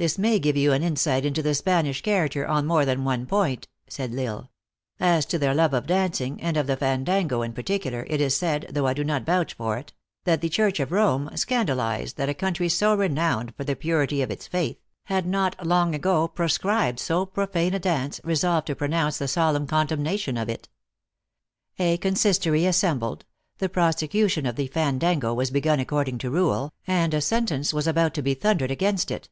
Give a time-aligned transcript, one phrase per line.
[0.00, 3.66] "This may give you an insight into the Spanish character on more than one point,"
[3.88, 4.48] said L lsle."
[5.16, 8.36] As to their love of dancing, and of the fandango in par ticular, it is
[8.36, 9.92] said, though I do not vouch for it,
[10.22, 14.30] that the Church of Rome, scandalized that a country so renowned for the purity of
[14.30, 14.76] its faith,
[15.06, 20.36] had not long ago proscribed so profane a dance, resolved to pronounce the solemn condemnation
[20.36, 20.68] of it.
[21.80, 23.18] A consistory as 300 THE ACTKESS IN HIGH LIFE.
[23.18, 23.22] sembled;
[23.58, 28.14] the prosecution of the fandango was begun according to rule, and a sentence was about
[28.14, 29.28] to be thundered against it.